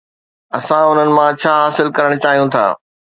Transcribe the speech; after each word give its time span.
اسان 0.57 0.83
انهن 0.91 1.09
مان 1.17 1.31
ڇا 1.41 1.51
حاصل 1.63 1.87
ڪرڻ 1.97 2.11
چاهيون 2.25 2.47
ٿا؟ 2.55 2.65